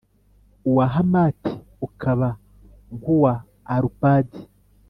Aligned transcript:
uwa 0.69 0.85
Hamati 0.93 1.51
ukaba 1.87 2.29
nk’uwa 2.95 3.33
Arupadi, 3.73 4.39